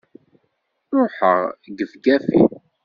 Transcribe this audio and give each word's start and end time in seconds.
Ruḥeɣ 0.97 1.37
gefgafi! 1.77 2.39